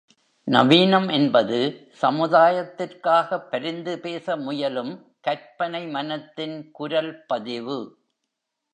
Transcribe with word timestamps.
நவீனம் 0.47 1.09
என்பது 1.11 1.57
சமுதாயத்திற்காகப் 2.01 3.49
பரிந்து 3.49 3.99
பேச 3.99 4.35
முயலும் 4.37 4.93
கற்பனை 5.21 5.87
மனத்தின் 5.87 6.71
குரல் 6.71 7.25
பதிவு. 7.25 7.79